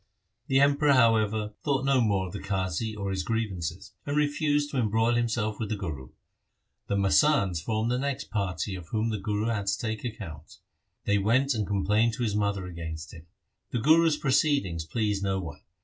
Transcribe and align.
The 0.47 0.59
Emperor, 0.59 0.93
how 0.93 1.15
ever, 1.17 1.53
thought 1.63 1.85
no 1.85 2.01
more 2.01 2.25
of 2.25 2.33
the 2.33 2.39
Qazi 2.39 2.97
or 2.97 3.11
his 3.11 3.21
grievances, 3.21 3.91
and 4.03 4.17
refused 4.17 4.71
to 4.71 4.79
embroil 4.79 5.13
himself 5.13 5.59
with 5.59 5.69
the 5.69 5.75
Guru. 5.75 6.09
The 6.87 6.95
masands 6.95 7.61
formed 7.61 7.91
the 7.91 7.99
next 7.99 8.31
party 8.31 8.73
of 8.73 8.87
whom 8.87 9.09
the 9.11 9.19
Guru 9.19 9.45
had 9.49 9.67
to 9.67 9.77
take 9.77 10.03
account. 10.03 10.57
They 11.05 11.19
went 11.19 11.53
and 11.53 11.67
complained 11.67 12.13
to 12.13 12.23
his 12.23 12.33
mother 12.35 12.65
against 12.65 13.13
him:' 13.13 13.27
The 13.73 13.77
Guru's 13.77 14.17
proceedings 14.17 14.85
please 14.85 15.21
no 15.21 15.39
one. 15.39 15.59